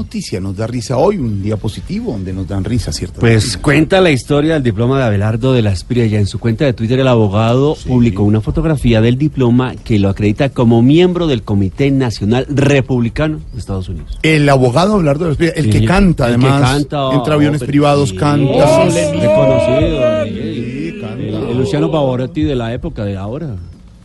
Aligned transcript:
noticia 0.00 0.38
nos 0.40 0.56
da 0.56 0.68
risa 0.68 0.96
hoy, 0.96 1.18
un 1.18 1.42
día 1.42 1.56
positivo 1.56 2.12
donde 2.12 2.32
nos 2.32 2.46
dan 2.46 2.62
risa, 2.62 2.92
¿cierto? 2.92 3.18
Pues 3.18 3.56
cuenta 3.56 4.00
la 4.00 4.12
historia 4.12 4.54
del 4.54 4.62
diploma 4.62 4.96
de 4.96 5.04
Abelardo 5.04 5.52
de 5.52 5.60
la 5.60 5.72
Espriella. 5.72 6.20
En 6.20 6.28
su 6.28 6.38
cuenta 6.38 6.64
de 6.64 6.72
Twitter, 6.72 7.00
el 7.00 7.08
abogado 7.08 7.76
publicó 7.84 8.22
una 8.22 8.40
fotografía 8.40 9.00
del 9.00 9.18
diploma 9.18 9.74
que 9.74 9.98
lo 9.98 10.08
acredita 10.08 10.50
como 10.50 10.82
miembro 10.82 11.26
del 11.26 11.42
Comité 11.42 11.90
Nacional 11.90 12.46
Republicano 12.48 13.40
de 13.52 13.58
Estados 13.58 13.88
Unidos. 13.88 14.16
El 14.22 14.48
abogado 14.48 14.94
Abelardo 14.94 15.24
de 15.24 15.30
la 15.30 15.32
Espriella, 15.32 15.54
el 15.56 15.64
Sí, 15.64 15.80
que 15.80 15.84
canta 15.84 16.28
el 16.28 16.38
que 16.38 16.46
además, 16.46 16.72
canta, 16.72 17.12
entra 17.14 17.32
a 17.32 17.36
aviones 17.36 17.62
oh, 17.62 17.66
privados, 17.66 18.10
sí. 18.10 18.16
canta. 18.16 18.52
Oh, 18.52 18.84
reconocido. 18.84 20.00
canta. 21.00 21.50
El 21.50 21.58
Luciano 21.58 21.90
Pavarotti 21.90 22.44
de 22.44 22.54
la 22.54 22.72
época 22.72 23.04
de 23.04 23.16
ahora. 23.16 23.56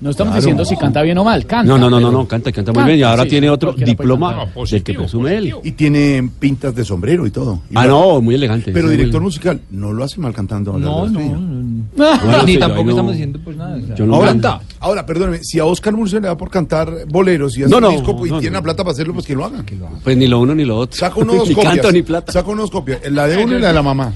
No 0.04 0.10
estamos 0.10 0.32
Claro. 0.34 0.42
diciendo 0.42 0.66
si 0.66 0.76
canta 0.76 1.02
bien 1.02 1.18
o 1.18 1.24
mal, 1.24 1.46
canta. 1.46 1.64
No, 1.68 1.78
no, 1.78 1.90
no, 1.90 2.00
no, 2.02 2.08
pero- 2.10 2.20
no, 2.24 2.28
canta, 2.28 2.52
canta 2.52 2.72
muy 2.74 2.80
Canta, 2.80 2.88
bien. 2.90 3.00
Y 3.00 3.04
ahora 3.04 3.24
sí, 3.24 3.30
tiene 3.30 3.50
otro 3.50 3.72
puede 3.74 3.86
diploma 3.86 4.36
cantar. 4.36 4.68
del 4.68 4.84
que 4.84 4.94
presume 4.96 5.38
él. 5.38 5.56
Y 5.64 5.72
tiene 5.72 6.30
pintas 6.40 6.76
de 6.76 6.84
sombrero 6.84 7.26
y 7.26 7.32
todo. 7.32 7.62
Y 7.70 7.74
Ah, 7.78 7.88
no, 7.88 8.20
muy 8.22 8.36
elegante. 8.36 8.72
Pero 8.74 8.90
sí, 8.90 8.98
director 8.98 9.22
muy- 9.22 9.28
musical, 9.30 9.62
no 9.72 9.94
lo 9.94 10.04
hace 10.04 10.20
mal 10.20 10.34
cantando. 10.34 10.78
No, 10.78 11.08
no, 11.08 11.20
no. 11.22 11.84
Bueno, 11.96 12.44
Ni 12.46 12.58
tampoco 12.58 12.84
no- 12.84 12.90
estamos 12.92 13.12
diciendo 13.14 13.40
pues 13.44 13.56
nada. 13.56 13.78
o 13.78 13.86
sea. 13.86 13.96
Yo 13.96 14.06
no 14.06 14.16
Ahora, 14.16 14.28
canta. 14.30 14.62
ahora, 14.80 15.06
perdóneme, 15.06 15.44
si 15.44 15.60
a 15.60 15.66
Oscar 15.66 15.94
Murcia 15.94 16.20
le 16.20 16.28
da 16.28 16.36
por 16.38 16.50
cantar 16.50 16.92
boleros 17.08 17.58
y 17.58 17.64
hace 17.64 17.72
No, 17.72 17.78
un 17.78 17.84
no, 17.84 17.92
disco 17.92 18.18
pues, 18.18 18.30
y 18.30 18.34
no, 18.34 18.40
tiene 18.42 18.54
no. 18.54 18.60
la 18.60 18.64
plata 18.64 18.84
para 18.84 18.92
hacerlo, 18.92 19.14
pues 19.14 19.26
que 19.26 19.36
lo 19.36 19.46
haga. 19.46 19.64
Pues 20.04 20.18
ni 20.18 20.28
lo 20.28 20.40
uno 20.42 20.54
ni 20.54 20.66
lo 20.66 20.80
otro. 20.80 20.98
Saca 21.00 21.20
unos 21.20 21.38
dos 21.38 21.48
ni 21.50 21.56
copias. 21.56 21.74
canto 21.76 21.92
ni 21.94 22.02
plata. 22.02 22.32
Saca 22.34 22.50
unos 22.50 22.70
copias. 22.70 23.00
La 23.10 23.26
de 23.28 23.42
uno 23.42 23.58
y 23.58 23.62
la 23.62 23.68
de 23.70 23.74
la 23.74 23.82
mamá. 23.84 24.14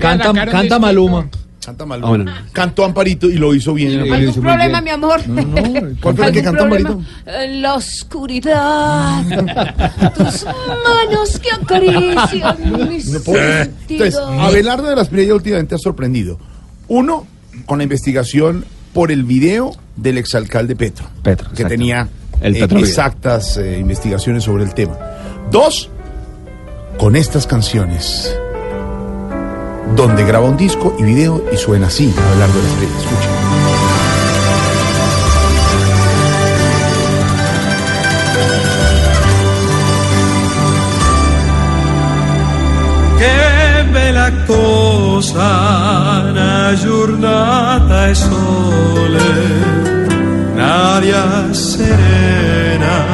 Canta 0.00 0.78
Maluma. 0.78 1.28
Canta 1.64 1.86
mal. 1.86 2.00
Ah, 2.02 2.08
bueno. 2.08 2.32
Cantó 2.52 2.84
Amparito 2.84 3.26
y 3.28 3.34
lo 3.34 3.54
hizo 3.54 3.74
bien. 3.74 4.00
¿Algún 4.00 4.34
problema, 4.34 4.80
bien. 4.80 4.84
mi 4.84 4.90
amor? 4.90 5.20
¿Cuál 6.00 6.16
fue 6.16 6.26
la 6.26 6.32
que 6.32 6.38
¿Algún 6.40 6.42
cantó? 6.42 6.62
Amparito? 6.64 7.02
La 7.60 7.74
oscuridad, 7.74 9.22
tus 10.16 10.44
manos 10.44 11.38
que 11.40 11.50
acarician 11.50 12.88
mis 12.88 13.06
No 13.08 13.20
Entonces. 13.88 14.16
Abelardo 14.16 14.88
de 14.88 14.96
las 14.96 15.08
Priella 15.08 15.34
últimamente 15.34 15.74
ha 15.74 15.78
sorprendido. 15.78 16.38
Uno, 16.88 17.26
con 17.66 17.78
la 17.78 17.84
investigación 17.84 18.64
por 18.92 19.12
el 19.12 19.24
video 19.24 19.72
del 19.96 20.18
exalcalde 20.18 20.76
Petro. 20.76 21.06
Petro, 21.22 21.48
Que 21.48 21.62
exacto. 21.62 21.68
tenía 21.68 22.08
El 22.40 22.56
eh, 22.56 22.64
exactas 22.64 23.56
eh, 23.58 23.78
investigaciones 23.78 24.44
sobre 24.44 24.64
el 24.64 24.74
tema. 24.74 24.98
Dos, 25.50 25.90
con 26.98 27.16
estas 27.16 27.46
canciones. 27.46 28.36
Donde 29.94 30.24
graba 30.24 30.48
un 30.48 30.56
disco 30.56 30.94
y 30.98 31.02
video 31.02 31.42
y 31.52 31.56
suena 31.56 31.88
así, 31.88 32.12
Abelardo 32.16 32.58
de 32.58 32.64
las 32.64 32.72
Priella. 32.74 32.98
Escuchen. 32.98 33.40
Cosa 44.46 46.24
una 46.30 46.74
giornata 46.74 48.08
e 48.08 48.14
sole, 48.16 49.32
un'aria 50.52 51.52
serena 51.52 53.06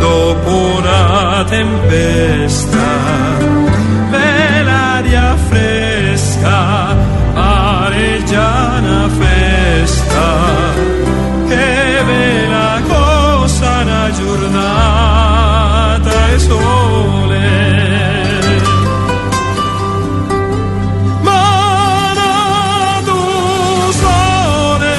dopo 0.00 0.50
una 0.78 1.44
tempesta, 1.46 2.86
giornata 14.52 16.34
e 16.34 16.38
sole. 16.38 17.40
Mana 21.22 23.00
tu 23.04 23.92
sole. 24.00 24.94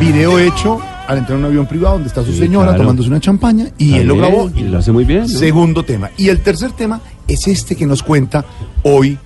Video 0.00 0.38
hecho 0.38 0.80
al 1.06 1.18
entrar 1.18 1.38
en 1.38 1.44
un 1.44 1.50
avión 1.50 1.66
privado 1.66 1.94
donde 1.94 2.08
está 2.08 2.22
su 2.22 2.32
Sí, 2.32 2.38
señora 2.38 2.66
claro. 2.68 2.82
tomándose 2.82 3.08
una 3.08 3.20
champaña 3.20 3.66
y 3.78 3.94
él 3.96 4.06
lo 4.08 4.16
grabó. 4.16 4.50
y 4.54 4.62
lo 4.62 4.78
hace 4.78 4.92
muy 4.92 5.04
bien, 5.04 5.22
¿no? 5.22 5.28
Segundo 5.28 5.82
tema. 5.82 6.10
Y 6.16 6.28
el 6.28 6.40
tercer 6.40 6.72
tema 6.72 7.00
es 7.28 7.46
este 7.48 7.76
que 7.76 7.86
nos 7.86 8.02
cuenta 8.02 8.44
hoy 8.82 9.18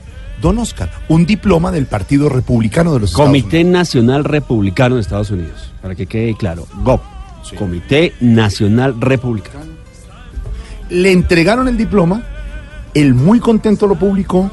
Don 0.42 0.58
Oscar, 0.58 0.90
un 1.08 1.26
diploma 1.26 1.70
del 1.72 1.86
Partido 1.86 2.28
Republicano 2.28 2.92
de 2.94 3.00
los 3.00 3.10
Estados 3.10 3.28
Comité 3.28 3.56
Unidos. 3.60 3.72
Nacional 3.72 4.24
Republicano 4.24 4.94
de 4.96 5.00
Estados 5.00 5.30
Unidos. 5.32 5.72
Para 5.82 5.94
que 5.96 6.06
quede 6.06 6.34
claro. 6.36 6.66
GOP. 6.84 7.00
Comité 7.56 8.14
Nacional 8.20 9.00
Republicano. 9.00 9.66
Le 10.90 11.12
entregaron 11.12 11.68
el 11.68 11.76
diploma, 11.76 12.22
él 12.94 13.14
muy 13.14 13.40
contento 13.40 13.86
lo 13.86 13.96
publicó 13.96 14.50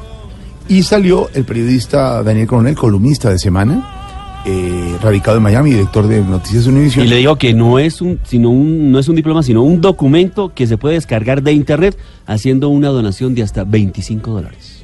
y 0.68 0.82
salió 0.82 1.28
el 1.34 1.44
periodista 1.44 2.22
Daniel 2.22 2.46
Coronel, 2.46 2.74
columnista 2.74 3.30
de 3.30 3.38
Semana, 3.38 4.42
eh, 4.44 4.96
radicado 5.02 5.38
en 5.38 5.42
Miami, 5.42 5.70
director 5.70 6.06
de 6.06 6.20
Noticias 6.20 6.66
Univision. 6.66 7.04
Y 7.04 7.08
le 7.08 7.16
digo 7.16 7.36
que 7.36 7.54
no 7.54 7.78
es 7.78 8.00
un, 8.00 8.20
sino 8.24 8.50
un, 8.50 8.92
no 8.92 8.98
es 8.98 9.08
un 9.08 9.16
diploma, 9.16 9.42
sino 9.42 9.62
un 9.62 9.80
documento 9.80 10.52
que 10.54 10.66
se 10.66 10.76
puede 10.78 10.94
descargar 10.94 11.42
de 11.42 11.52
internet 11.52 11.98
haciendo 12.26 12.68
una 12.68 12.88
donación 12.88 13.34
de 13.34 13.42
hasta 13.42 13.64
25 13.64 14.30
dólares. 14.30 14.75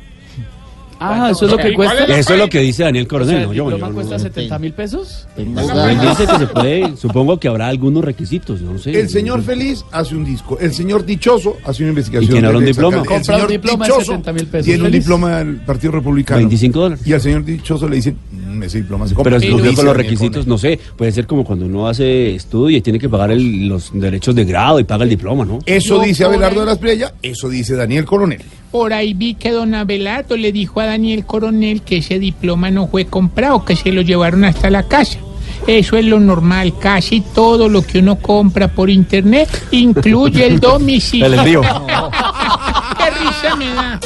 Ah, 1.02 1.30
eso 1.30 1.44
es 1.46 1.50
lo 1.50 1.56
que 1.58 1.72
cuesta. 1.74 2.04
Eso 2.04 2.32
es 2.34 2.38
lo 2.38 2.48
que 2.48 2.60
dice 2.60 2.82
Daniel 2.84 3.04
O 3.06 3.08
sea, 3.08 3.18
Coronel. 3.18 3.36
¿El 3.36 3.46
no, 3.48 3.52
yo- 3.54 3.64
diploma 3.70 3.88
yo- 3.88 3.94
cuesta 3.94 4.16
yo- 4.16 4.22
70 4.22 4.58
mil 4.58 4.72
pesos? 4.72 5.28
Él 5.36 5.54
dice 6.00 6.26
que 6.26 6.38
se 6.38 6.46
puede, 6.46 6.96
supongo 6.96 7.38
que 7.38 7.48
habrá 7.48 7.68
algunos 7.68 8.04
requisitos, 8.04 8.60
no 8.60 8.78
sé. 8.78 8.98
El 8.98 9.08
señor 9.08 9.42
feliz 9.42 9.84
hace 9.92 10.14
un 10.14 10.24
disco, 10.24 10.58
el 10.60 10.72
señor 10.72 11.04
dichoso 11.04 11.56
hace 11.64 11.82
una 11.82 11.90
investigación. 11.90 12.30
¿Y 12.30 12.32
tiene 12.32 12.46
ahora 12.46 12.58
un 12.58 12.64
diploma? 12.64 13.02
El 13.10 13.24
señor 13.24 13.48
diploma 13.48 13.84
de 13.86 13.92
dichoso 13.92 14.12
70 14.12 14.32
mil 14.32 14.46
pesos. 14.46 14.64
Tiene 14.66 14.84
un 14.84 14.90
diploma 14.90 15.38
del 15.38 15.56
Partido 15.56 15.92
Republicano. 15.92 16.38
25 16.38 16.80
dólares. 16.80 17.06
Y 17.06 17.12
al 17.12 17.20
señor 17.20 17.44
dichoso 17.44 17.88
le 17.88 17.96
dicen, 17.96 18.16
"Mm, 18.58 18.62
ese 18.64 18.78
diploma 18.78 19.06
se 19.08 19.14
compra. 19.14 19.30
Pero 19.30 19.40
si 19.40 19.46
Lo 19.48 19.52
cumplió 19.54 19.70
dice 19.70 19.80
con 19.80 19.86
los 19.86 19.96
requisitos, 19.96 20.46
no 20.46 20.58
sé, 20.58 20.78
puede 20.96 21.12
ser 21.12 21.26
como 21.26 21.44
cuando 21.44 21.66
uno 21.66 21.88
hace 21.88 22.34
estudio 22.34 22.76
y 22.76 22.80
tiene 22.80 22.98
que 22.98 23.08
pagar 23.08 23.30
el- 23.32 23.68
los 23.68 23.90
derechos 23.92 24.34
de 24.34 24.44
grado 24.44 24.78
y 24.80 24.84
paga 24.84 25.04
el 25.04 25.10
diploma, 25.10 25.44
¿no? 25.44 25.58
Eso 25.66 26.00
dice 26.00 26.24
Abelardo 26.24 26.60
ahí- 26.60 26.66
de 26.66 26.72
las 26.72 26.78
Priella, 26.78 27.14
eso 27.22 27.48
dice 27.48 27.74
Daniel 27.74 28.04
Coronel. 28.04 28.42
Por 28.70 28.92
ahí 28.92 29.12
vi 29.14 29.34
que 29.34 29.50
don 29.50 29.74
Abelardo 29.74 30.36
le 30.36 30.50
dijo 30.52 30.80
a 30.80 30.86
Daniel 30.86 31.26
Coronel 31.26 31.82
que 31.82 31.98
ese 31.98 32.18
diploma 32.18 32.70
no 32.70 32.86
fue 32.88 33.04
comprado, 33.04 33.64
que 33.64 33.76
se 33.76 33.92
lo 33.92 34.00
llevaron 34.02 34.44
hasta 34.44 34.70
la 34.70 34.84
casa. 34.84 35.18
Eso 35.66 35.96
es 35.96 36.04
lo 36.04 36.18
normal, 36.18 36.72
casi 36.80 37.20
todo 37.20 37.68
lo 37.68 37.82
que 37.82 37.98
uno 37.98 38.16
compra 38.16 38.68
por 38.68 38.90
internet 38.90 39.48
incluye 39.70 40.46
el 40.46 40.58
domicilio. 40.60 41.26
El 41.26 41.34
envío. 41.34 41.60
¡Qué 42.98 43.10
risa 43.10 43.56
me 43.56 43.66
da! 43.74 44.00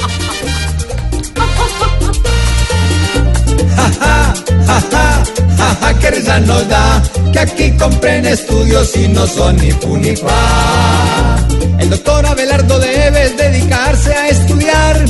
Nos 6.45 6.67
da 6.69 7.01
que 7.33 7.39
aquí 7.39 7.71
compren 7.77 8.25
estudios 8.25 8.95
y 8.95 9.07
no 9.07 9.25
son 9.25 9.57
ni 9.57 9.71
fu 9.71 9.97
ni 9.97 10.15
fa. 10.15 11.47
El 11.79 11.89
doctor 11.89 12.25
Abelardo 12.25 12.79
debe 12.79 13.29
dedicarse 13.29 14.13
a 14.13 14.29
estudiar, 14.29 15.05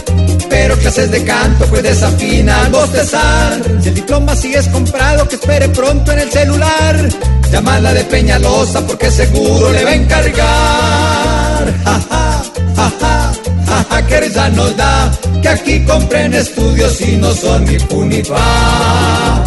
pero 0.49 0.77
clases 0.77 1.11
de 1.11 1.23
canto 1.23 1.65
desafina 1.81 2.61
al 2.61 2.71
bostezar. 2.71 3.61
Si 3.81 3.89
el 3.89 3.95
diploma 3.95 4.35
sí 4.35 4.53
es 4.53 4.67
comprado, 4.69 5.27
que 5.27 5.35
espere 5.35 5.69
pronto 5.69 6.11
en 6.11 6.19
el 6.19 6.31
celular. 6.31 7.09
Llamada 7.51 7.93
de 7.93 8.03
Peñalosa 8.05 8.85
porque 8.85 9.11
seguro 9.11 9.71
le 9.71 9.83
va 9.83 9.89
a 9.91 9.95
encargar. 9.95 11.73
Jaja, 11.83 12.43
jaja, 12.75 13.33
jaja, 13.65 14.07
que 14.07 14.19
risa 14.21 14.49
nos 14.49 14.75
da 14.75 15.11
que 15.41 15.49
aquí 15.49 15.85
compren 15.85 16.33
estudios 16.33 17.01
y 17.01 17.17
no 17.17 17.33
son 17.33 17.65
ni 17.65 17.79
fu 17.79 18.03
ni 18.05 18.23
fa. 18.23 19.46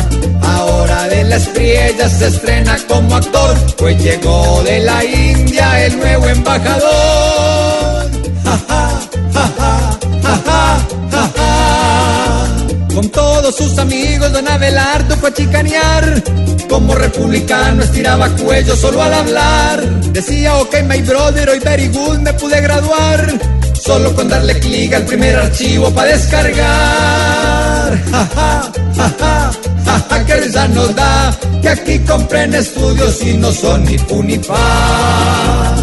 Ahora 0.56 1.08
de 1.08 1.24
la 1.24 1.36
estrella 1.36 2.08
se 2.08 2.26
estrena 2.28 2.76
como 2.88 3.16
actor, 3.16 3.56
pues 3.76 4.02
llegó 4.02 4.62
de 4.64 4.80
la 4.80 5.04
India 5.04 5.86
el 5.86 5.98
nuevo 5.98 6.26
embajador. 6.26 8.10
Ja. 8.44 8.90
Con 12.94 13.08
todos 13.08 13.56
sus 13.56 13.78
amigos, 13.78 14.32
don 14.32 14.46
Abelardo 14.46 15.16
fue 15.16 15.30
a 15.30 15.34
chicanear. 15.34 16.22
Como 16.68 16.94
republicano 16.94 17.82
estiraba 17.82 18.28
cuello 18.30 18.76
solo 18.76 19.02
al 19.02 19.14
hablar. 19.14 19.82
Decía, 20.12 20.56
ok, 20.56 20.82
my 20.86 21.00
brother, 21.02 21.48
hoy 21.48 21.60
very 21.60 21.88
good 21.88 22.18
me 22.18 22.32
pude 22.34 22.60
graduar. 22.60 23.40
Solo 23.72 24.14
con 24.14 24.28
darle 24.28 24.58
clic 24.60 24.92
al 24.92 25.04
primer 25.04 25.36
archivo 25.36 25.90
para 25.92 26.10
descargar. 26.10 27.98
Ja, 28.10 28.28
ja, 28.34 28.72
ja, 28.96 29.12
ja, 29.18 29.52
ja, 29.86 30.09
risa 30.40 30.68
nos 30.68 30.94
da 30.94 31.38
que 31.62 31.68
aquí 31.68 31.98
compren 32.00 32.54
estudios 32.54 33.22
y 33.22 33.34
no 33.36 33.52
son 33.52 33.84
ni 33.84 33.98
fu 33.98 34.22
ni 34.22 34.38
fa. 34.38 35.80